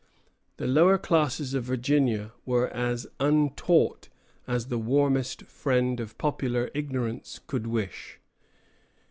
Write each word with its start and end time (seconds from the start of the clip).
The 0.57 0.65
lower 0.65 0.97
classes 0.97 1.53
of 1.53 1.65
Virginia 1.65 2.31
were 2.43 2.69
as 2.69 3.05
untaught 3.19 4.09
as 4.47 4.65
the 4.65 4.79
warmest 4.79 5.43
friend 5.43 5.99
of 5.99 6.17
popular 6.17 6.71
ignorance 6.73 7.39
could 7.45 7.67
wish. 7.67 8.19